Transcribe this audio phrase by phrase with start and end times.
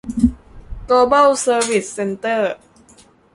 [0.85, 2.55] โกลบอล เซอร์วิส เซ็นเตอร์